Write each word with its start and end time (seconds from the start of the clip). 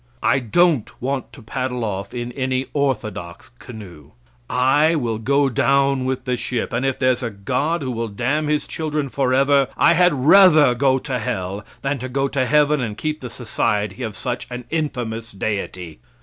I 0.23 0.39
don't 0.39 0.89
want 0.99 1.31
to 1.31 1.43
paddle 1.43 1.83
off 1.85 2.11
in 2.11 2.31
any 2.31 2.65
orthodox 2.73 3.51
canoe. 3.59 4.13
I 4.49 4.95
will 4.95 5.19
go 5.19 5.47
down 5.47 6.05
with 6.05 6.25
the 6.25 6.35
ship; 6.35 6.73
and 6.73 6.83
if 6.83 6.97
there 6.97 7.11
is 7.11 7.21
a 7.21 7.29
God 7.29 7.83
who 7.83 7.91
will 7.91 8.07
damn 8.07 8.47
his 8.47 8.65
children 8.65 9.09
forever 9.09 9.67
I 9.77 9.93
had 9.93 10.15
rather 10.15 10.73
go 10.73 10.97
to 10.97 11.19
hell 11.19 11.63
than 11.83 11.99
to 11.99 12.09
go 12.09 12.27
to 12.29 12.47
heaven 12.47 12.81
and 12.81 12.97
keep 12.97 13.21
the 13.21 13.29
society 13.29 14.01
of 14.01 14.17
such 14.17 14.47
an 14.49 14.65
infamous 14.71 15.31
Deity. 15.33 15.99